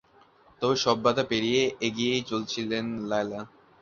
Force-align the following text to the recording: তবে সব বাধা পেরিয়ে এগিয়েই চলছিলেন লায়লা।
তবে 0.61 0.75
সব 0.83 0.97
বাধা 1.05 1.23
পেরিয়ে 1.31 1.63
এগিয়েই 1.87 2.23
চলছিলেন 2.31 2.85
লায়লা। 3.09 3.41